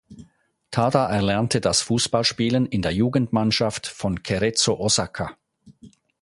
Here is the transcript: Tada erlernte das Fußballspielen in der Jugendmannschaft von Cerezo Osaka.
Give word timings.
Tada 0.71 1.05
erlernte 1.11 1.61
das 1.61 1.81
Fußballspielen 1.83 2.65
in 2.65 2.81
der 2.81 2.91
Jugendmannschaft 2.91 3.85
von 3.85 4.19
Cerezo 4.25 4.79
Osaka. 4.79 5.37